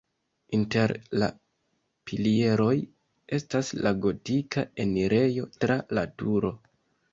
[0.57, 1.27] Inter la
[2.11, 2.71] pilieroj
[3.39, 6.55] estas la gotika enirejo tra la turo.